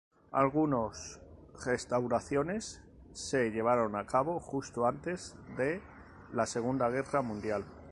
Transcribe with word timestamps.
Algunos 0.31 1.19
restauraciones 1.63 2.81
se 3.13 3.51
llevaron 3.51 3.95
a 3.95 4.07
cabo 4.07 4.39
justo 4.39 4.87
antes 4.87 5.35
de 5.57 5.79
la 6.33 6.47
Segunda 6.47 6.89
Guerra 6.89 7.21
Mundial. 7.21 7.63